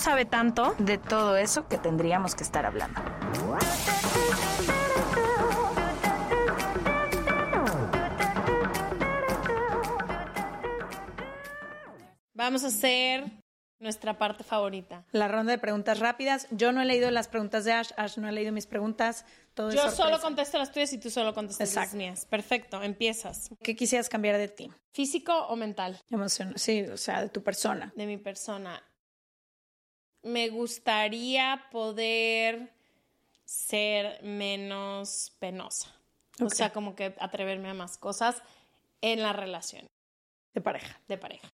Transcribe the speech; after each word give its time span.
sabe 0.00 0.24
tanto. 0.24 0.74
de 0.78 0.98
todo 0.98 1.36
eso 1.36 1.68
que 1.68 1.78
tendríamos 1.78 2.34
que 2.34 2.42
estar 2.42 2.64
hablando. 2.66 3.00
Vamos 12.34 12.64
a 12.64 12.68
hacer 12.68 13.30
nuestra 13.78 14.16
parte 14.18 14.44
favorita. 14.44 15.04
La 15.12 15.28
ronda 15.28 15.52
de 15.52 15.58
preguntas 15.58 15.98
rápidas. 15.98 16.46
Yo 16.50 16.72
no 16.72 16.80
he 16.80 16.84
leído 16.84 17.10
las 17.10 17.28
preguntas 17.28 17.64
de 17.64 17.72
Ash, 17.72 17.90
Ash 17.96 18.16
no 18.18 18.28
ha 18.28 18.32
leído 18.32 18.52
mis 18.52 18.66
preguntas. 18.66 19.24
Todo 19.54 19.70
Yo 19.72 19.90
solo 19.90 20.20
contesto 20.20 20.58
las 20.58 20.72
tuyas 20.72 20.92
y 20.92 20.98
tú 20.98 21.10
solo 21.10 21.34
contestas 21.34 21.74
las 21.74 21.94
mías. 21.94 22.24
Perfecto, 22.26 22.82
empiezas. 22.82 23.50
¿Qué 23.62 23.76
quisieras 23.76 24.08
cambiar 24.08 24.38
de 24.38 24.48
ti? 24.48 24.70
¿Físico 24.92 25.34
o 25.46 25.56
mental? 25.56 26.00
Emoción, 26.10 26.54
sí, 26.56 26.82
o 26.82 26.96
sea, 26.96 27.22
de 27.22 27.28
tu 27.28 27.42
persona. 27.42 27.92
de 27.96 28.06
mi 28.06 28.16
persona. 28.16 28.82
Me 30.22 30.48
gustaría 30.50 31.64
poder 31.70 32.72
ser 33.44 34.22
menos 34.22 35.32
penosa. 35.38 35.94
O 36.42 36.50
sea, 36.50 36.72
como 36.72 36.94
que 36.94 37.14
atreverme 37.18 37.68
a 37.68 37.74
más 37.74 37.98
cosas 37.98 38.42
en 39.02 39.22
la 39.22 39.32
relación 39.32 39.86
De 40.54 40.60
pareja. 40.60 40.98
de 41.08 41.18
pareja. 41.18 41.48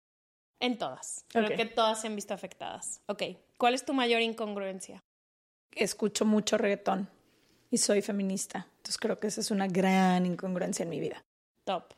En 0.60 0.78
todas. 0.78 1.24
Creo 1.28 1.56
que 1.56 1.66
todas 1.66 2.00
se 2.00 2.06
han 2.06 2.16
visto 2.16 2.32
afectadas. 2.34 3.00
Ok. 3.06 3.22
¿Cuál 3.58 3.74
es 3.74 3.84
tu 3.84 3.92
mayor 3.92 4.22
incongruencia? 4.22 5.02
Escucho 5.72 6.24
mucho 6.24 6.56
reggaetón 6.58 7.08
y 7.70 7.78
soy 7.78 8.02
feminista. 8.02 8.66
Entonces 8.76 8.98
creo 8.98 9.18
que 9.18 9.26
esa 9.26 9.40
es 9.40 9.50
una 9.50 9.66
gran 9.66 10.24
incongruencia 10.26 10.84
en 10.84 10.88
mi 10.90 11.00
vida. 11.00 11.24
Top. 11.64 11.92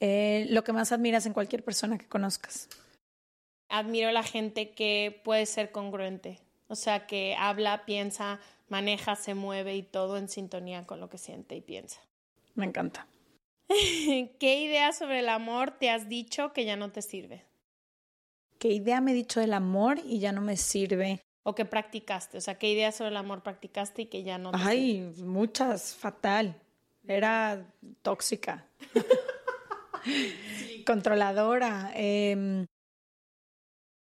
Eh, 0.00 0.46
lo 0.50 0.64
que 0.64 0.72
más 0.72 0.92
admiras 0.92 1.24
en 1.26 1.32
cualquier 1.32 1.64
persona 1.64 1.96
que 1.98 2.08
conozcas. 2.08 2.68
Admiro 3.76 4.10
a 4.10 4.12
la 4.12 4.22
gente 4.22 4.70
que 4.70 5.20
puede 5.24 5.46
ser 5.46 5.72
congruente. 5.72 6.38
O 6.68 6.76
sea, 6.76 7.08
que 7.08 7.34
habla, 7.36 7.84
piensa, 7.84 8.38
maneja, 8.68 9.16
se 9.16 9.34
mueve 9.34 9.74
y 9.74 9.82
todo 9.82 10.16
en 10.16 10.28
sintonía 10.28 10.86
con 10.86 11.00
lo 11.00 11.10
que 11.10 11.18
siente 11.18 11.56
y 11.56 11.60
piensa. 11.60 12.00
Me 12.54 12.66
encanta. 12.66 13.08
¿Qué 13.68 14.60
idea 14.60 14.92
sobre 14.92 15.18
el 15.18 15.28
amor 15.28 15.72
te 15.72 15.90
has 15.90 16.08
dicho 16.08 16.52
que 16.52 16.64
ya 16.64 16.76
no 16.76 16.92
te 16.92 17.02
sirve? 17.02 17.46
¿Qué 18.60 18.68
idea 18.68 19.00
me 19.00 19.10
he 19.10 19.14
dicho 19.14 19.40
del 19.40 19.52
amor 19.52 19.98
y 20.04 20.20
ya 20.20 20.30
no 20.30 20.40
me 20.40 20.56
sirve? 20.56 21.20
¿O 21.42 21.56
que 21.56 21.64
practicaste? 21.64 22.38
O 22.38 22.40
sea, 22.40 22.60
¿qué 22.60 22.70
idea 22.70 22.92
sobre 22.92 23.10
el 23.10 23.16
amor 23.16 23.42
practicaste 23.42 24.02
y 24.02 24.06
que 24.06 24.22
ya 24.22 24.38
no 24.38 24.52
te 24.52 24.58
sirve? 24.58 24.70
Ay, 24.70 25.00
muchas, 25.18 25.96
fatal. 25.96 26.54
Era 27.08 27.66
tóxica. 28.02 28.68
Controladora. 30.86 31.90
em, 31.96 32.66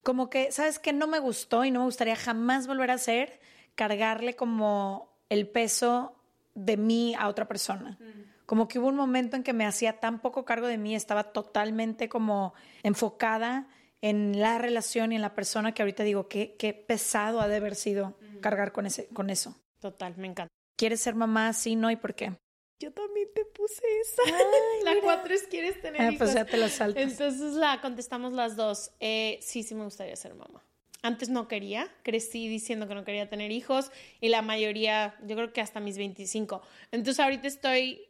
como 0.08 0.30
que, 0.30 0.50
¿sabes 0.52 0.78
qué? 0.78 0.94
No 0.94 1.06
me 1.06 1.18
gustó 1.18 1.66
y 1.66 1.70
no 1.70 1.80
me 1.80 1.84
gustaría 1.84 2.16
jamás 2.16 2.66
volver 2.66 2.90
a 2.90 2.94
hacer 2.94 3.40
cargarle 3.74 4.36
como 4.36 5.14
el 5.28 5.46
peso 5.46 6.16
de 6.54 6.78
mí 6.78 7.14
a 7.14 7.28
otra 7.28 7.46
persona. 7.46 7.98
Como 8.46 8.68
que 8.68 8.78
hubo 8.78 8.88
un 8.88 8.96
momento 8.96 9.36
en 9.36 9.42
que 9.42 9.52
me 9.52 9.66
hacía 9.66 10.00
tan 10.00 10.22
poco 10.22 10.46
cargo 10.46 10.66
de 10.66 10.78
mí, 10.78 10.94
estaba 10.94 11.24
totalmente 11.24 12.08
como 12.08 12.54
enfocada 12.82 13.68
en 14.00 14.40
la 14.40 14.56
relación 14.56 15.12
y 15.12 15.16
en 15.16 15.20
la 15.20 15.34
persona 15.34 15.72
que 15.72 15.82
ahorita 15.82 16.04
digo, 16.04 16.26
qué, 16.26 16.56
qué 16.58 16.72
pesado 16.72 17.42
ha 17.42 17.48
de 17.48 17.56
haber 17.56 17.74
sido 17.74 18.16
cargar 18.40 18.72
con, 18.72 18.86
ese, 18.86 19.08
con 19.08 19.28
eso. 19.28 19.60
Total, 19.78 20.16
me 20.16 20.28
encanta. 20.28 20.48
¿Quieres 20.78 21.02
ser 21.02 21.16
mamá? 21.16 21.52
Sí, 21.52 21.76
no, 21.76 21.90
¿y 21.90 21.96
por 21.96 22.14
qué? 22.14 22.32
Yo 22.80 22.92
también 22.92 23.28
te 23.34 23.44
puse 23.44 23.82
esa. 24.00 24.22
la 24.84 25.00
cuatro 25.02 25.34
es 25.34 25.42
¿quieres 25.44 25.80
tener 25.80 26.00
Ah, 26.02 26.06
hijos? 26.12 26.18
pues 26.18 26.34
ya 26.34 26.44
te 26.44 26.56
la 26.56 26.68
saltas. 26.68 27.02
Entonces 27.02 27.54
la 27.54 27.80
contestamos 27.80 28.32
las 28.32 28.56
dos. 28.56 28.92
Eh, 29.00 29.38
sí, 29.42 29.62
sí 29.62 29.74
me 29.74 29.84
gustaría 29.84 30.14
ser 30.16 30.34
mamá. 30.34 30.62
Antes 31.02 31.28
no 31.28 31.46
quería, 31.48 31.88
crecí 32.02 32.48
diciendo 32.48 32.88
que 32.88 32.94
no 32.94 33.04
quería 33.04 33.28
tener 33.28 33.52
hijos 33.52 33.90
y 34.20 34.28
la 34.28 34.42
mayoría, 34.42 35.16
yo 35.22 35.36
creo 35.36 35.52
que 35.52 35.60
hasta 35.60 35.78
mis 35.80 35.96
25. 35.96 36.60
Entonces 36.90 37.20
ahorita 37.20 37.46
estoy 37.46 38.08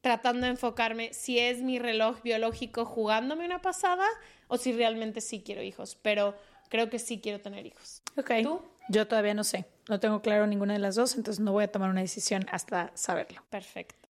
tratando 0.00 0.46
de 0.46 0.52
enfocarme 0.52 1.12
si 1.12 1.38
es 1.38 1.60
mi 1.60 1.78
reloj 1.78 2.22
biológico 2.22 2.86
jugándome 2.86 3.44
una 3.44 3.60
pasada 3.60 4.06
o 4.48 4.56
si 4.56 4.72
realmente 4.72 5.20
sí 5.20 5.42
quiero 5.44 5.62
hijos, 5.62 5.98
pero 6.00 6.34
creo 6.70 6.88
que 6.88 6.98
sí 6.98 7.20
quiero 7.20 7.40
tener 7.40 7.66
hijos. 7.66 8.02
Ok. 8.16 8.30
¿Tú? 8.42 8.62
Yo 8.88 9.06
todavía 9.06 9.34
no 9.34 9.44
sé. 9.44 9.66
No 9.88 10.00
tengo 10.00 10.22
claro 10.22 10.46
ninguna 10.46 10.72
de 10.72 10.78
las 10.78 10.94
dos, 10.94 11.16
entonces 11.16 11.40
no 11.40 11.52
voy 11.52 11.64
a 11.64 11.70
tomar 11.70 11.90
una 11.90 12.00
decisión 12.00 12.46
hasta 12.50 12.90
saberlo. 12.94 13.42
Perfecto. 13.50 14.08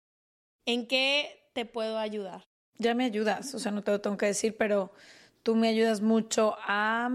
¿En 0.68 0.86
qué 0.86 1.48
te 1.54 1.64
puedo 1.64 1.96
ayudar? 1.96 2.44
Ya 2.76 2.94
me 2.94 3.06
ayudas, 3.06 3.54
o 3.54 3.58
sea, 3.58 3.72
no 3.72 3.82
te 3.82 3.90
lo 3.90 4.02
tengo 4.02 4.18
que 4.18 4.26
decir, 4.26 4.54
pero 4.58 4.92
tú 5.42 5.56
me 5.56 5.66
ayudas 5.66 6.02
mucho 6.02 6.58
a, 6.60 7.08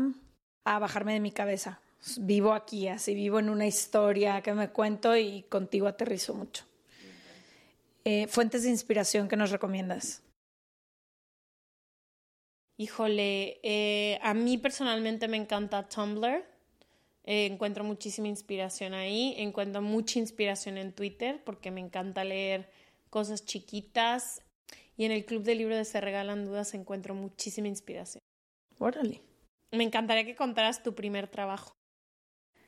a 0.65 0.79
bajarme 0.79 1.13
de 1.13 1.19
mi 1.19 1.31
cabeza. 1.31 1.79
Vivo 2.17 2.53
aquí, 2.53 2.87
así 2.87 3.13
vivo 3.13 3.37
en 3.37 3.49
una 3.49 3.67
historia 3.67 4.41
que 4.41 4.55
me 4.55 4.71
cuento 4.71 5.15
y 5.15 5.43
contigo 5.43 5.85
aterrizo 5.85 6.33
mucho. 6.33 6.65
Eh, 8.05 8.25
fuentes 8.25 8.63
de 8.63 8.71
inspiración 8.71 9.27
que 9.27 9.37
nos 9.37 9.51
recomiendas. 9.51 10.23
Híjole, 12.79 13.59
eh, 13.61 14.17
a 14.23 14.33
mí 14.33 14.57
personalmente 14.57 15.27
me 15.27 15.37
encanta 15.37 15.87
Tumblr. 15.87 16.43
Eh, 17.25 17.45
encuentro 17.45 17.83
muchísima 17.83 18.29
inspiración 18.29 18.95
ahí. 18.95 19.35
Encuentro 19.37 19.83
mucha 19.83 20.17
inspiración 20.17 20.79
en 20.79 20.91
Twitter 20.91 21.43
porque 21.45 21.69
me 21.69 21.81
encanta 21.81 22.23
leer 22.23 22.67
cosas 23.13 23.45
chiquitas. 23.45 24.41
Y 24.97 25.05
en 25.05 25.11
el 25.11 25.23
club 25.23 25.43
de 25.43 25.53
libro 25.53 25.75
de 25.77 25.85
Se 25.85 26.01
Regalan 26.01 26.45
Dudas 26.45 26.73
encuentro 26.73 27.13
muchísima 27.13 27.67
inspiración. 27.67 28.23
Órale. 28.79 29.21
Me 29.71 29.83
encantaría 29.83 30.25
que 30.25 30.35
contaras 30.35 30.81
tu 30.81 30.95
primer 30.95 31.27
trabajo. 31.27 31.71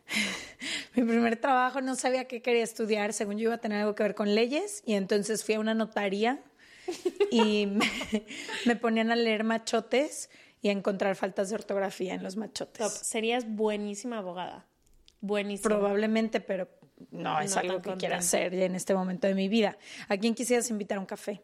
Mi 0.95 1.03
primer 1.03 1.37
trabajo 1.37 1.81
no 1.81 1.95
sabía 1.95 2.27
qué 2.27 2.43
quería 2.43 2.63
estudiar, 2.63 3.11
según 3.13 3.37
yo 3.37 3.45
iba 3.45 3.55
a 3.55 3.57
tener 3.57 3.79
algo 3.81 3.95
que 3.95 4.03
ver 4.03 4.13
con 4.13 4.35
leyes 4.35 4.83
y 4.85 4.93
entonces 4.93 5.43
fui 5.43 5.55
a 5.55 5.59
una 5.59 5.73
notaría 5.73 6.43
y 7.31 7.65
me, 7.65 7.89
me 8.65 8.75
ponían 8.75 9.11
a 9.11 9.15
leer 9.15 9.43
machotes 9.43 10.29
y 10.61 10.69
a 10.69 10.71
encontrar 10.71 11.15
faltas 11.15 11.49
de 11.49 11.55
ortografía 11.55 12.13
en 12.13 12.21
los 12.21 12.35
machotes. 12.35 12.77
Top. 12.77 12.91
Serías 12.91 13.47
buenísima 13.47 14.19
abogada. 14.19 14.67
Buenísima. 15.21 15.69
Probablemente, 15.69 16.39
pero 16.39 16.69
no 17.11 17.39
es 17.39 17.53
No 17.55 17.59
algo 17.61 17.81
que 17.81 17.81
quiera 17.95 18.17
contenta. 18.17 18.17
hacer 18.17 18.55
ya 18.55 18.65
en 18.65 18.75
este 18.75 18.93
momento 18.93 19.27
de 19.27 19.35
mi 19.35 19.47
vida. 19.49 19.77
¿A 20.07 20.17
quién 20.17 20.33
quisieras 20.35 20.69
invitar 20.69 20.97
a 20.97 21.01
un 21.01 21.05
café? 21.07 21.41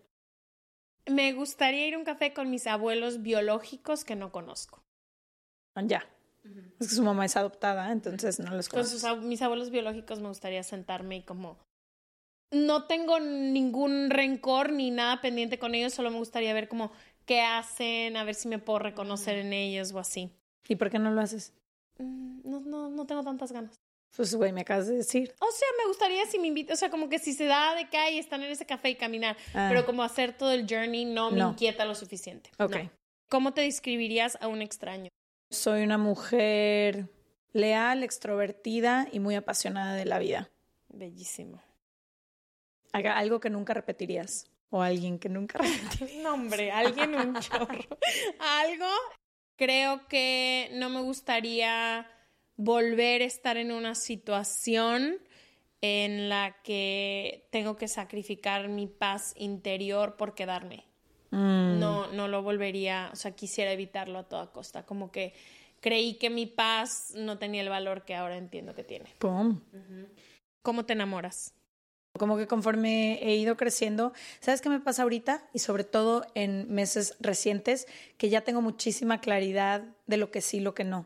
Me 1.10 1.34
gustaría 1.34 1.88
ir 1.88 1.96
a 1.96 1.98
un 1.98 2.04
café 2.06 2.34
con 2.34 2.50
mis 2.50 2.68
abuelos 2.68 3.22
biológicos 3.22 4.04
que 4.06 4.16
no 4.16 4.32
conozco. 4.32 4.84
Ya. 5.76 6.06
Es 6.80 6.90
que 6.90 6.96
su 6.96 7.04
mamá 7.04 7.26
es 7.26 7.38
adoptada, 7.38 7.92
entonces 7.92 8.40
no 8.40 8.52
los 8.56 8.68
Con 8.70 8.80
conozco. 8.80 8.94
sus, 9.00 9.04
ab- 9.04 9.22
mis 9.22 9.42
abuelos 9.42 9.70
biológicos 9.72 10.20
me 10.20 10.28
gustaría 10.28 10.64
sentarme 10.64 11.18
y 11.18 11.24
como... 11.24 11.58
No 12.54 12.84
tengo 12.86 13.20
ningún 13.20 14.10
rencor 14.10 14.74
ni 14.74 14.92
nada 14.92 15.22
pendiente 15.22 15.58
con 15.58 15.74
ellos, 15.74 15.94
solo 15.94 16.12
me 16.12 16.18
gustaría 16.18 16.54
ver 16.54 16.68
como 16.68 16.92
qué 17.26 17.42
hacen, 17.42 18.18
a 18.18 18.26
ver 18.26 18.36
si 18.36 18.50
me 18.50 18.60
puedo 18.60 18.80
reconocer 18.80 19.38
en 19.38 19.54
ellos 19.54 19.94
o 19.94 20.00
así. 20.00 20.32
¿Y 20.68 20.76
por 20.76 20.90
qué 20.90 21.00
no 21.00 21.12
lo 21.12 21.22
haces? 21.22 21.54
Mm, 21.98 22.42
No, 22.44 22.60
no, 22.60 22.90
no 22.90 23.06
tengo 23.06 23.24
tantas 23.24 23.52
ganas. 23.54 23.80
Pues, 24.16 24.36
güey, 24.36 24.52
me 24.52 24.62
acabas 24.62 24.88
de 24.88 24.96
decir. 24.96 25.34
O 25.40 25.52
sea, 25.52 25.68
me 25.80 25.88
gustaría 25.88 26.26
si 26.26 26.38
me 26.38 26.48
invitan, 26.48 26.74
o 26.74 26.78
sea, 26.78 26.90
como 26.90 27.08
que 27.10 27.18
si 27.20 27.34
se 27.34 27.46
da 27.46 27.76
de 27.76 27.90
que 27.90 27.98
hay 27.98 28.20
están 28.20 28.44
en 28.44 28.52
ese 28.52 28.66
café 28.66 28.90
y 28.90 28.96
caminar, 28.96 29.38
Ah. 29.54 29.68
pero 29.70 29.86
como 29.86 30.04
hacer 30.04 30.38
todo 30.38 30.52
el 30.52 30.68
journey 30.70 31.06
no 31.06 31.32
me 31.32 31.40
No. 31.40 31.50
inquieta 31.52 31.86
lo 31.86 31.96
suficiente. 31.96 32.52
Ok. 32.60 32.76
No. 32.76 32.92
¿Cómo 33.30 33.54
te 33.54 33.62
describirías 33.62 34.38
a 34.42 34.48
un 34.48 34.62
extraño? 34.62 35.10
Soy 35.50 35.84
una 35.84 35.98
mujer 35.98 37.08
Leal, 37.54 38.04
extrovertida 38.04 39.08
y 39.12 39.20
muy 39.20 39.36
apasionada 39.36 39.94
de 39.96 40.06
la 40.06 40.20
vida. 40.20 40.50
Bellísimo. 40.90 41.62
Haga 42.94 43.18
algo 43.18 43.40
que 43.40 43.50
nunca 43.50 43.74
repetirías. 43.74 44.48
O 44.70 44.82
alguien 44.82 45.20
que 45.20 45.28
nunca 45.30 45.58
repetirías. 46.04 46.24
No, 46.24 46.34
hombre, 46.34 46.72
alguien 46.72 47.16
un 47.16 47.38
chorro. 47.40 47.68
Algo, 48.40 48.88
creo 49.58 50.08
que 50.08 50.70
no 50.74 50.90
me 50.90 51.02
gustaría 51.02 52.08
volver 52.64 53.22
a 53.22 53.26
estar 53.26 53.58
en 53.58 53.72
una 53.72 53.96
situación 53.96 55.18
en 55.82 56.30
la 56.30 56.58
que 56.64 57.48
tengo 57.50 57.76
que 57.76 57.88
sacrificar 57.88 58.70
mi 58.70 58.86
paz 58.88 59.34
interior 59.36 60.16
por 60.16 60.36
quedarme. 60.36 60.86
No, 61.32 62.12
no 62.12 62.28
lo 62.28 62.44
volvería, 62.44 63.10
o 63.14 63.16
sea, 63.16 63.32
quisiera 63.32 63.72
evitarlo 63.72 64.20
a 64.20 64.28
toda 64.28 64.52
costa. 64.52 64.86
Como 64.86 65.12
que 65.12 65.34
creí 65.80 66.16
que 66.16 66.30
mi 66.30 66.46
paz 66.46 67.14
no 67.16 67.38
tenía 67.40 67.62
el 67.62 67.70
valor 67.70 68.04
que 68.04 68.16
ahora 68.16 68.38
entiendo 68.38 68.76
que 68.76 68.84
tiene. 68.84 69.16
Pum. 69.18 69.62
¿Cómo 70.62 70.86
te 70.86 70.94
enamoras? 70.94 71.54
Como 72.20 72.36
que 72.38 72.48
conforme 72.48 73.24
he 73.24 73.38
ido 73.38 73.56
creciendo, 73.56 74.12
¿sabes 74.42 74.60
qué 74.60 74.68
me 74.68 74.82
pasa 74.82 75.04
ahorita? 75.04 75.48
Y 75.54 75.60
sobre 75.60 75.86
todo 75.86 76.28
en 76.36 76.70
meses 76.70 77.16
recientes, 77.22 77.88
que 78.18 78.30
ya 78.30 78.42
tengo 78.42 78.62
muchísima 78.62 79.22
claridad 79.22 79.86
de 80.08 80.18
lo 80.18 80.30
que 80.32 80.42
sí, 80.42 80.60
lo 80.60 80.76
que 80.76 80.84
no. 80.84 81.06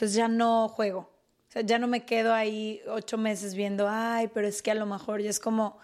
Entonces 0.00 0.16
ya 0.16 0.28
no 0.28 0.66
juego. 0.70 1.00
O 1.00 1.52
sea, 1.52 1.60
ya 1.60 1.78
no 1.78 1.86
me 1.86 2.06
quedo 2.06 2.32
ahí 2.32 2.80
ocho 2.88 3.18
meses 3.18 3.54
viendo, 3.54 3.86
ay, 3.86 4.28
pero 4.28 4.48
es 4.48 4.62
que 4.62 4.70
a 4.70 4.74
lo 4.74 4.86
mejor 4.86 5.20
ya 5.20 5.28
es 5.28 5.38
como, 5.38 5.76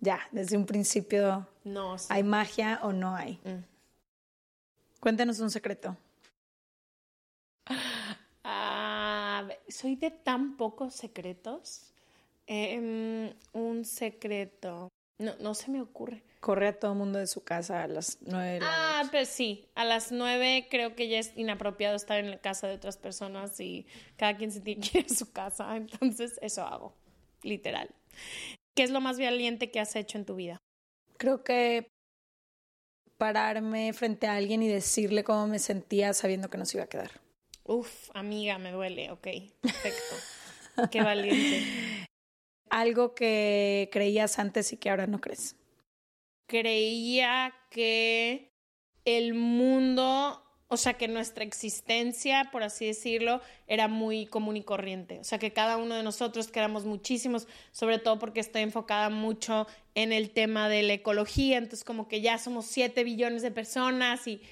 ya, 0.00 0.20
desde 0.32 0.56
un 0.56 0.64
principio 0.64 1.46
No, 1.64 1.98
sí. 1.98 2.06
hay 2.08 2.22
magia 2.22 2.80
o 2.82 2.94
no 2.94 3.14
hay. 3.14 3.38
Mm. 3.44 3.62
Cuéntanos 5.00 5.38
un 5.40 5.50
secreto. 5.50 5.94
Ah, 8.42 9.46
soy 9.68 9.96
de 9.96 10.12
tan 10.12 10.56
pocos 10.56 10.94
secretos. 10.94 11.92
Em, 12.46 13.34
un 13.52 13.84
secreto. 13.84 14.88
No, 15.18 15.34
no 15.40 15.54
se 15.54 15.70
me 15.70 15.80
ocurre. 15.82 16.22
Corre 16.40 16.68
a 16.68 16.78
todo 16.78 16.94
mundo 16.94 17.18
de 17.18 17.26
su 17.26 17.42
casa 17.42 17.82
a 17.82 17.88
las 17.88 18.18
nueve 18.20 18.52
de 18.52 18.60
la 18.60 18.66
Ah, 18.70 18.98
noche. 19.02 19.10
pues 19.10 19.28
sí. 19.28 19.66
A 19.74 19.84
las 19.84 20.12
nueve 20.12 20.68
creo 20.70 20.94
que 20.94 21.08
ya 21.08 21.18
es 21.18 21.32
inapropiado 21.36 21.96
estar 21.96 22.18
en 22.20 22.30
la 22.30 22.38
casa 22.38 22.68
de 22.68 22.74
otras 22.74 22.96
personas 22.96 23.58
y 23.58 23.86
cada 24.16 24.36
quien 24.36 24.52
se 24.52 24.60
tiene 24.60 24.80
que 24.88 25.00
ir 25.00 25.06
a 25.10 25.14
su 25.14 25.32
casa. 25.32 25.76
Entonces, 25.76 26.38
eso 26.40 26.62
hago. 26.62 26.94
Literal. 27.42 27.88
¿Qué 28.76 28.84
es 28.84 28.90
lo 28.90 29.00
más 29.00 29.18
valiente 29.18 29.70
que 29.72 29.80
has 29.80 29.96
hecho 29.96 30.18
en 30.18 30.24
tu 30.24 30.36
vida? 30.36 30.58
Creo 31.16 31.42
que 31.42 31.88
pararme 33.16 33.92
frente 33.92 34.28
a 34.28 34.36
alguien 34.36 34.62
y 34.62 34.68
decirle 34.68 35.24
cómo 35.24 35.48
me 35.48 35.58
sentía 35.58 36.12
sabiendo 36.14 36.48
que 36.48 36.58
no 36.58 36.64
se 36.64 36.76
iba 36.76 36.84
a 36.84 36.88
quedar. 36.88 37.10
Uf, 37.64 38.10
amiga, 38.14 38.58
me 38.58 38.70
duele. 38.70 39.10
Ok, 39.10 39.26
perfecto. 39.60 40.14
Qué 40.92 41.02
valiente. 41.02 41.60
Algo 42.70 43.14
que 43.14 43.88
creías 43.92 44.38
antes 44.38 44.72
y 44.72 44.76
que 44.76 44.90
ahora 44.90 45.06
no 45.06 45.20
crees. 45.20 45.56
creía 46.46 47.54
que 47.70 48.50
el 49.04 49.34
mundo, 49.34 50.42
o 50.68 50.76
sea, 50.76 50.94
que 50.94 51.08
nuestra 51.08 51.44
existencia, 51.44 52.48
por 52.52 52.62
así 52.62 52.86
decirlo, 52.86 53.40
era 53.66 53.88
muy 53.88 54.26
común 54.26 54.56
y 54.56 54.62
corriente. 54.62 55.18
O 55.20 55.24
sea, 55.24 55.38
que 55.38 55.52
cada 55.52 55.76
uno 55.76 55.94
de 55.94 56.02
nosotros, 56.02 56.48
que 56.48 56.66
muchísimos, 56.68 57.46
sobre 57.72 57.98
todo 57.98 58.18
porque 58.18 58.40
estoy 58.40 58.62
enfocada 58.62 59.10
mucho 59.10 59.66
en 59.94 60.12
el 60.12 60.30
tema 60.30 60.68
de 60.68 60.82
la 60.82 60.94
ecología, 60.94 61.58
entonces 61.58 61.84
como 61.84 62.08
que 62.08 62.20
ya 62.20 62.38
somos 62.38 62.66
7 62.66 63.04
billones 63.04 63.42
de 63.42 63.50
personas 63.50 64.26
y, 64.26 64.42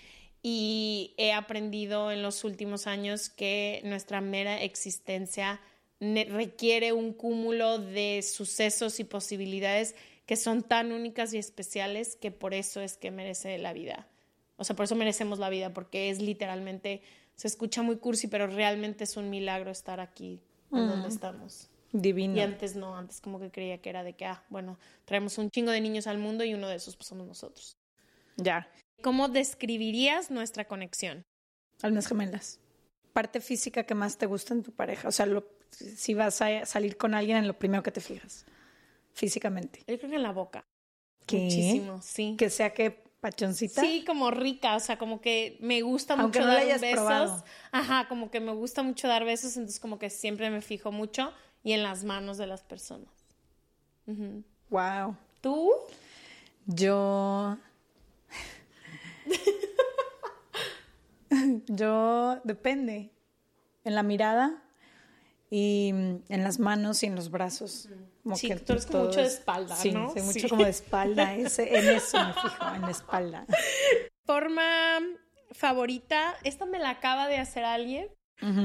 y 0.42 1.14
he 1.16 1.32
aprendido 1.32 2.10
en 2.10 2.22
los 2.22 2.44
últimos 2.44 2.86
años 2.86 3.28
que 3.28 3.80
nuestra 3.84 4.20
mera 4.20 4.62
existencia 4.62 5.60
requiere 6.00 6.92
un 6.92 7.12
cúmulo 7.12 7.78
de 7.78 8.22
sucesos 8.22 9.00
y 9.00 9.04
posibilidades 9.04 9.94
que 10.26 10.36
son 10.36 10.62
tan 10.62 10.92
únicas 10.92 11.32
y 11.34 11.38
especiales 11.38 12.16
que 12.16 12.30
por 12.30 12.52
eso 12.52 12.80
es 12.80 12.96
que 12.96 13.10
merece 13.10 13.58
la 13.58 13.72
vida. 13.72 14.08
O 14.56 14.64
sea, 14.64 14.74
por 14.74 14.84
eso 14.84 14.96
merecemos 14.96 15.38
la 15.38 15.48
vida, 15.50 15.72
porque 15.72 16.10
es 16.10 16.20
literalmente, 16.20 17.02
se 17.34 17.46
escucha 17.46 17.82
muy 17.82 17.96
cursi, 17.98 18.26
pero 18.26 18.46
realmente 18.46 19.04
es 19.04 19.16
un 19.16 19.30
milagro 19.30 19.70
estar 19.70 20.00
aquí 20.00 20.40
en 20.72 20.88
donde 20.88 21.08
estamos. 21.08 21.68
Divino. 21.92 22.36
Y 22.36 22.40
antes 22.40 22.74
no, 22.74 22.96
antes 22.96 23.20
como 23.20 23.38
que 23.38 23.50
creía 23.50 23.78
que 23.78 23.88
era 23.88 24.02
de 24.02 24.14
que, 24.14 24.26
ah, 24.26 24.42
bueno, 24.50 24.78
traemos 25.04 25.38
un 25.38 25.50
chingo 25.50 25.70
de 25.70 25.80
niños 25.80 26.06
al 26.06 26.18
mundo 26.18 26.44
y 26.44 26.52
uno 26.54 26.68
de 26.68 26.76
esos 26.76 26.96
pues, 26.96 27.06
somos 27.06 27.26
nosotros. 27.26 27.76
Ya. 28.36 28.68
¿Cómo 29.02 29.28
describirías 29.28 30.30
nuestra 30.30 30.66
conexión? 30.66 31.24
Almas 31.82 32.08
gemelas. 32.08 32.58
Parte 33.12 33.40
física 33.40 33.84
que 33.84 33.94
más 33.94 34.18
te 34.18 34.26
gusta 34.26 34.52
en 34.52 34.62
tu 34.62 34.72
pareja. 34.72 35.08
O 35.08 35.12
sea, 35.12 35.26
lo- 35.26 35.46
si 35.70 36.14
vas 36.14 36.40
a 36.42 36.64
salir 36.66 36.96
con 36.96 37.14
alguien 37.14 37.38
en 37.38 37.46
lo 37.46 37.58
primero 37.58 37.82
que 37.82 37.90
te 37.90 38.00
fijas. 38.00 38.44
Físicamente. 39.12 39.80
Yo 39.86 39.98
creo 39.98 40.10
que 40.10 40.16
en 40.16 40.22
la 40.22 40.32
boca. 40.32 40.64
¿Qué? 41.26 41.38
Muchísimo, 41.38 42.00
sí. 42.02 42.36
Que 42.38 42.50
sea 42.50 42.72
que 42.72 42.90
pachoncita. 43.20 43.80
Sí, 43.80 44.04
como 44.06 44.30
rica, 44.30 44.76
o 44.76 44.80
sea, 44.80 44.98
como 44.98 45.20
que 45.20 45.58
me 45.60 45.82
gusta 45.82 46.14
Aunque 46.14 46.38
mucho 46.38 46.48
no 46.48 46.54
dar 46.54 46.62
hayas 46.62 46.80
besos. 46.80 46.96
probado. 46.96 47.44
Ajá, 47.72 48.08
como 48.08 48.30
que 48.30 48.40
me 48.40 48.52
gusta 48.52 48.82
mucho 48.82 49.08
dar 49.08 49.24
besos, 49.24 49.56
entonces 49.56 49.80
como 49.80 49.98
que 49.98 50.10
siempre 50.10 50.50
me 50.50 50.60
fijo 50.60 50.92
mucho 50.92 51.32
y 51.64 51.72
en 51.72 51.82
las 51.82 52.04
manos 52.04 52.38
de 52.38 52.46
las 52.46 52.62
personas. 52.62 53.08
Wow. 54.70 55.16
¿Tú? 55.40 55.72
Yo. 56.66 57.56
Yo 61.66 62.40
depende. 62.44 63.10
En 63.84 63.94
la 63.94 64.02
mirada 64.02 64.62
y 65.50 65.90
mm, 65.94 66.16
en 66.28 66.42
las 66.44 66.58
manos 66.58 67.02
y 67.02 67.06
en 67.06 67.14
los 67.14 67.30
brazos. 67.30 67.88
Como 68.22 68.36
Sí, 68.36 68.48
que 68.48 68.56
tú 68.56 68.72
eres 68.72 68.86
como 68.86 69.04
mucho 69.04 69.20
de 69.20 69.26
es- 69.26 69.34
espalda, 69.34 69.76
sí, 69.76 69.92
mucho 69.92 70.48
como 70.48 70.64
de 70.64 70.70
espalda. 70.70 71.34
Ese, 71.36 71.78
en 71.78 71.88
eso 71.90 72.18
me 72.24 72.32
fijo, 72.32 72.74
en 72.74 72.82
la 72.82 72.90
espalda. 72.90 73.46
Forma 74.26 74.98
favorita, 75.52 76.34
esta 76.42 76.66
me 76.66 76.78
la 76.78 76.90
acaba 76.90 77.28
de 77.28 77.36
hacer 77.38 77.64
alguien 77.64 78.08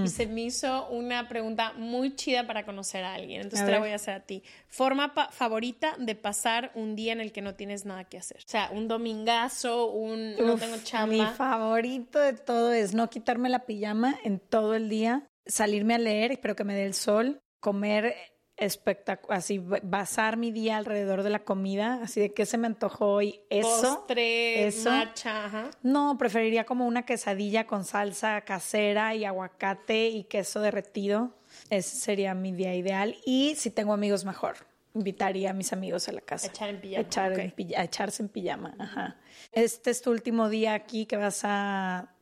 y 0.04 0.10
se 0.10 0.28
me 0.28 0.42
hizo 0.42 0.90
una 0.90 1.30
pregunta 1.30 1.72
muy 1.78 2.14
chida 2.16 2.46
para 2.46 2.66
conocer 2.66 3.06
a 3.06 3.14
alguien, 3.14 3.40
entonces 3.44 3.62
A 3.62 3.66
te 3.68 3.72
la 3.72 3.80
voy 3.80 3.92
a 3.92 3.96
hacer 3.96 4.14
a 4.16 4.20
ti. 4.20 4.44
Forma 4.68 5.14
favorita 5.32 5.96
de 5.98 6.14
pasar 6.16 6.74
un 6.76 6.98
día 6.98 7.14
en 7.14 7.22
el 7.22 7.32
que 7.32 7.42
no 7.42 7.56
tienes 7.56 7.86
nada 7.86 8.04
que 8.04 8.18
hacer. 8.18 8.40
O 8.46 8.50
sea, 8.50 8.70
un 8.74 8.90
domingazo, 8.90 9.86
un 9.90 10.36
no 10.36 10.58
tengo 10.58 10.76
Mi 10.76 10.84
chamba. 10.84 11.28
favorito 11.32 12.20
de 12.20 12.34
todo 12.34 12.74
es 12.74 12.94
no 12.94 13.10
quitarme 13.10 13.48
la 13.48 13.60
pijama 13.66 14.14
en 14.26 14.40
todo 14.40 14.76
el 14.76 14.90
día, 14.90 15.26
salirme 15.46 15.96
a 15.96 15.98
leer, 16.00 16.40
pero 16.42 16.56
que 16.56 16.64
me 16.64 16.76
dé 16.76 16.86
el 16.86 16.94
sol, 16.94 17.40
comer 17.60 18.16
espectacular, 18.58 19.38
así 19.40 19.58
ba- 19.58 19.80
basar 19.82 20.38
mi 20.38 20.52
día 20.52 20.78
alrededor 20.78 21.24
de 21.24 21.32
la 21.32 21.40
comida, 21.40 22.00
así 22.04 22.20
de 22.20 22.34
que 22.34 22.46
se 22.46 22.58
me 22.58 22.68
antojó 22.68 23.08
hoy 23.14 23.42
eso. 23.50 23.70
Postre, 24.06 24.68
eso. 24.68 24.90
matcha, 24.92 25.46
ajá. 25.46 25.72
No, 25.82 26.18
preferiría 26.18 26.66
como 26.66 26.86
una 26.86 27.04
quesadilla 27.06 27.66
con 27.66 27.86
salsa 27.86 28.40
casera 28.42 29.16
y 29.16 29.26
aguacate 29.26 30.10
y 30.10 30.26
queso 30.26 30.60
derretido. 30.62 31.36
Ese 31.70 31.96
sería 31.98 32.34
mi 32.36 32.52
día 32.52 32.76
ideal. 32.76 33.16
Y 33.26 33.56
si 33.56 33.72
tengo 33.72 33.94
amigos, 33.94 34.26
mejor. 34.26 34.58
Invitaría 34.94 35.52
a 35.52 35.54
mis 35.54 35.72
amigos 35.74 36.08
a 36.10 36.12
la 36.12 36.22
casa. 36.22 36.48
Echar 36.48 36.70
en 36.70 36.82
pijama, 36.82 37.02
Echar 37.08 37.40
en 37.40 37.54
a 37.78 37.84
echarse 37.84 38.22
en 38.24 38.30
pijama. 38.30 38.76
Ajá. 38.78 39.16
Este 39.54 39.90
es 39.90 40.02
tu 40.02 40.12
último 40.12 40.50
día 40.50 40.74
aquí 40.74 41.06
que 41.06 41.16
vas 41.18 41.42
a 41.46 42.14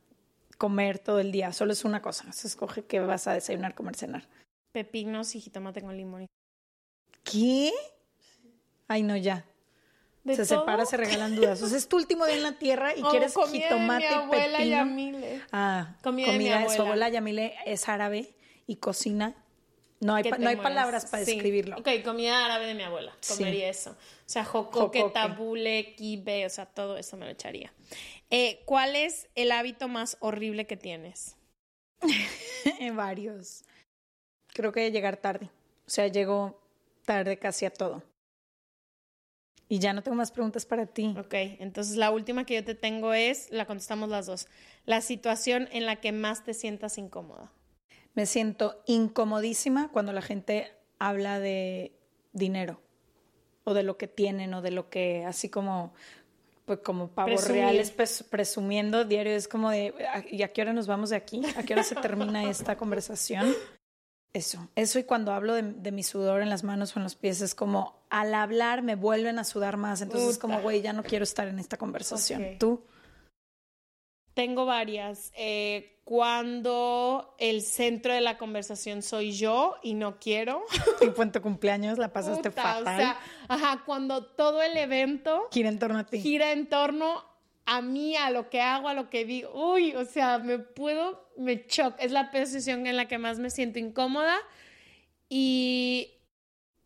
comer 0.60 1.00
todo 1.00 1.20
el 1.20 1.32
día. 1.32 1.52
Solo 1.54 1.74
es 1.74 1.84
una 1.84 2.04
cosa. 2.04 2.32
Se 2.32 2.46
escoge 2.48 2.84
qué 2.86 3.00
vas 3.00 3.26
a 3.28 3.34
desayunar, 3.34 3.74
comer, 3.74 3.96
cenar. 3.96 4.28
Pepinos 4.72 5.34
y 5.34 5.42
jitomate 5.42 5.82
con 5.82 5.98
limón. 5.98 6.28
¿Qué? 7.24 7.72
Ay, 8.88 9.02
no, 9.04 9.16
ya. 9.18 9.46
¿De 10.24 10.36
se 10.36 10.46
todo? 10.46 10.60
separa, 10.60 10.86
se 10.86 10.98
regalan 10.98 11.36
dudas. 11.36 11.62
O 11.64 11.68
sea, 11.68 11.78
es 11.78 11.88
tu 11.88 11.96
último 11.96 12.26
día 12.26 12.36
en 12.36 12.44
la 12.44 12.52
tierra 12.60 12.96
y 12.96 13.02
Oh, 13.02 13.10
quieres 13.10 13.34
comida 13.34 13.64
jitomate 13.68 14.04
de 14.06 14.10
mi 14.12 14.16
abuela 14.24 14.58
pepino. 14.58 14.76
Yamile. 14.76 15.42
Ah, 15.52 15.96
Comida 16.04 16.28
comida, 16.28 16.54
de 16.54 16.60
mi 16.60 16.64
de 16.64 16.76
su 16.76 16.82
abuela. 16.82 16.84
abuela 16.84 17.10
Yamile 17.10 17.56
es 17.66 17.88
árabe 17.90 18.36
y 18.68 18.76
cocina. 18.76 19.36
No 20.02 20.16
hay, 20.16 20.24
pa- 20.30 20.38
no 20.38 20.48
hay 20.50 20.56
palabras 20.56 21.06
para 21.08 21.26
Sí. 21.26 21.32
describirlo. 21.34 21.78
Ok, 21.78 21.90
comida 22.06 22.46
árabe 22.46 22.68
de 22.68 22.74
mi 22.74 22.84
abuela. 22.84 23.12
Sí. 23.22 23.38
Comería 23.38 23.70
eso. 23.70 23.92
O 23.92 23.96
sea, 24.28 24.46
jocoque, 24.46 25.00
Jocoque. 25.02 25.14
tabule, 25.14 25.96
kibe, 25.96 26.46
o 26.46 26.50
sea, 26.50 26.66
todo 26.66 26.98
eso 26.98 27.18
me 27.18 27.26
lo 27.26 27.32
echaría. 27.32 27.74
Eh, 28.30 28.62
¿Cuál 28.66 28.96
es 28.96 29.28
el 29.36 29.52
hábito 29.52 29.88
más 29.88 30.18
horrible 30.20 30.68
que 30.68 30.78
tienes? 30.78 31.36
Varios. 32.94 33.64
Creo 34.54 34.72
que 34.72 34.92
llegar 34.92 35.18
tarde. 35.18 35.50
O 35.88 35.90
sea, 35.90 36.08
llego 36.08 36.62
tarde 37.06 37.40
casi 37.40 37.66
a 37.66 37.74
todo. 37.74 38.04
Y 39.68 39.80
ya 39.80 39.94
no 39.94 40.02
tengo 40.02 40.18
más 40.18 40.32
preguntas 40.32 40.66
para 40.66 40.88
ti. 40.88 41.16
Ok, 41.18 41.34
entonces 41.60 41.96
la 41.96 42.10
última 42.10 42.44
que 42.46 42.56
yo 42.56 42.64
te 42.64 42.74
tengo 42.74 43.14
es, 43.14 43.52
la 43.52 43.66
contestamos 43.66 44.10
las 44.10 44.26
dos, 44.26 44.48
la 44.86 45.02
situación 45.02 45.70
en 45.72 45.86
la 45.86 45.98
que 45.98 46.12
más 46.12 46.44
te 46.44 46.56
sientas 46.56 46.98
incómoda. 46.98 47.52
Me 48.16 48.26
siento 48.26 48.82
incomodísima 48.88 49.90
cuando 49.92 50.12
la 50.12 50.24
gente 50.24 50.72
habla 50.98 51.40
de 51.40 51.94
dinero 52.34 52.82
o 53.64 53.76
de 53.76 53.84
lo 53.84 53.98
que 53.98 54.08
tienen 54.08 54.56
o 54.56 54.64
de 54.64 54.72
lo 54.72 54.90
que, 54.90 55.24
así 55.26 55.50
como, 55.50 55.94
pues 56.70 56.80
como 56.84 57.08
pavos 57.08 57.32
Presumir. 57.42 57.62
reales 57.64 57.98
pres- 57.98 58.24
presumiendo 58.30 59.04
diario. 59.06 59.34
Es 59.36 59.48
como 59.48 59.72
de, 59.72 59.92
"¿A- 60.14 60.24
¿y 60.30 60.44
a 60.44 60.54
qué 60.54 60.62
hora 60.62 60.72
nos 60.72 60.86
vamos 60.86 61.10
de 61.10 61.16
aquí? 61.16 61.42
¿A 61.58 61.64
qué 61.64 61.74
hora 61.74 61.82
se 61.84 61.96
termina 61.96 62.44
esta 62.48 62.78
conversación? 62.78 63.52
Eso, 64.34 64.70
eso 64.76 65.00
y 65.00 65.04
cuando 65.04 65.32
hablo 65.34 65.56
de, 65.56 65.64
de, 65.64 65.92
mi 65.92 66.04
sudor 66.04 66.44
en 66.44 66.50
las 66.52 66.64
manos 66.64 66.96
o 66.96 67.00
en 67.00 67.04
los 67.06 67.16
pies 67.16 67.42
es 67.42 67.56
como 67.56 67.96
al 68.12 68.36
hablar 68.36 68.84
me 68.84 68.94
vuelven 68.94 69.40
a 69.40 69.44
sudar 69.44 69.78
más, 69.78 70.02
entonces 70.04 70.30
es 70.30 70.38
como, 70.38 70.62
güey, 70.62 70.84
ya 70.84 70.94
no 70.94 71.02
quiero 71.02 71.24
estar 71.24 71.48
en 71.48 71.58
esta 71.58 71.78
conversación. 71.78 72.40
Okay. 72.44 72.58
¿Tú? 72.60 72.84
Tengo 74.40 74.66
varias. 74.66 75.34
Eh, 75.36 76.00
cuando 76.06 77.36
el 77.40 77.62
centro 77.62 78.14
de 78.14 78.22
la 78.22 78.38
conversación 78.38 79.02
soy 79.02 79.34
yo 79.34 79.76
y 79.84 79.96
no 79.96 80.18
quiero. 80.18 80.64
Tipo 81.02 81.24
en 81.24 81.34
tu 81.34 81.42
cumpleaños 81.42 81.98
la 81.98 82.14
pasaste 82.14 82.50
Puta, 82.50 82.62
fatal. 82.62 82.96
O 82.96 82.98
sea, 82.98 83.20
ajá, 83.50 83.84
cuando 83.86 84.24
todo 84.24 84.62
el 84.62 84.78
evento 84.78 85.50
gira 85.52 85.68
en 85.68 85.78
torno 85.78 86.00
a 86.00 86.06
ti. 86.06 86.22
Gira 86.22 86.54
en 86.54 86.70
torno 86.70 87.22
a 87.66 87.82
mí, 87.82 88.16
a 88.16 88.30
lo 88.32 88.50
que 88.50 88.62
hago, 88.62 88.88
a 88.88 88.94
lo 88.94 89.10
que 89.10 89.26
digo. 89.26 89.52
Uy, 89.74 89.94
o 89.94 90.06
sea, 90.06 90.40
me 90.40 90.58
puedo, 90.58 91.30
me 91.36 91.68
choca. 91.68 92.02
Es 92.02 92.14
la 92.14 92.32
posición 92.32 92.88
en 92.88 92.96
la 92.96 93.10
que 93.10 93.18
más 93.18 93.40
me 93.40 93.50
siento 93.50 93.78
incómoda. 93.78 94.38
Y 95.28 96.14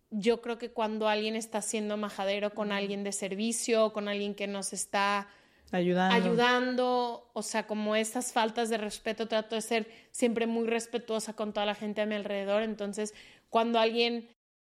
yo 0.09 0.41
creo 0.41 0.57
que 0.57 0.71
cuando 0.71 1.07
alguien 1.07 1.35
está 1.35 1.61
siendo 1.61 1.97
majadero 1.97 2.55
con 2.55 2.71
alguien 2.71 3.03
de 3.03 3.11
servicio, 3.11 3.93
con 3.93 4.07
alguien 4.07 4.33
que 4.33 4.47
nos 4.47 4.73
está 4.73 5.27
ayudando. 5.71 6.15
ayudando, 6.15 7.29
o 7.33 7.41
sea, 7.41 7.65
como 7.65 7.95
estas 7.95 8.31
faltas 8.31 8.69
de 8.69 8.77
respeto, 8.77 9.27
trato 9.27 9.55
de 9.55 9.61
ser 9.61 9.87
siempre 10.11 10.47
muy 10.47 10.67
respetuosa 10.67 11.33
con 11.33 11.53
toda 11.53 11.65
la 11.65 11.75
gente 11.75 12.01
a 12.01 12.05
mi 12.05 12.15
alrededor. 12.15 12.63
Entonces, 12.63 13.13
cuando 13.49 13.79
alguien 13.79 14.29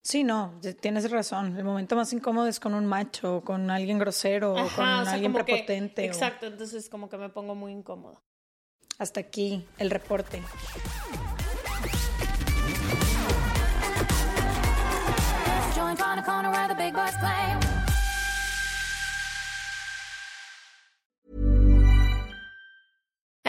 Sí, 0.06 0.24
no, 0.24 0.54
tienes 0.82 1.10
razón. 1.10 1.58
El 1.58 1.64
momento 1.64 1.96
más 1.96 2.14
incómodo 2.14 2.46
es 2.46 2.60
con 2.60 2.76
un 2.76 2.86
macho, 2.86 3.42
con 3.44 3.72
alguien 3.72 3.98
grosero, 3.98 4.52
o 4.52 4.56
con 4.56 4.66
o 4.66 5.04
sea, 5.04 5.14
alguien 5.14 5.34
prepotente. 5.34 6.04
Que, 6.04 6.08
exacto, 6.08 6.46
entonces 6.46 6.90
como 6.90 7.10
que 7.10 7.18
me 7.18 7.30
pongo 7.30 7.56
muy 7.56 7.72
incómoda. 7.72 8.22
Hasta 9.00 9.22
aquí 9.22 9.66
el 9.80 9.90
reporte. 9.90 10.44